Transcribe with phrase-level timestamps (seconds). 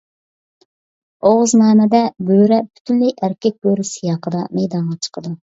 [1.29, 2.01] «ئوغۇزنامە» دە
[2.31, 5.37] بۆرە پۈتۈنلەي ئەركەك بۆرە سىياقىدا مەيدانغا چىقىدۇ.